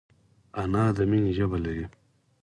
انا 0.61 0.83
د 0.97 0.99
مینې 1.09 1.31
ژبه 1.37 1.57
لري 1.65 1.85